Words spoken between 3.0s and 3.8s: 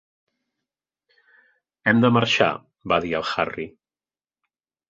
dir el Harry.